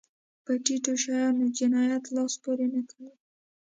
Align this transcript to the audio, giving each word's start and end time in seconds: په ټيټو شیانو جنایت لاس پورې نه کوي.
په 0.43 0.51
ټيټو 0.63 0.93
شیانو 1.03 1.45
جنایت 1.57 2.03
لاس 2.15 2.33
پورې 2.43 2.67
نه 2.73 2.81
کوي. 2.89 3.13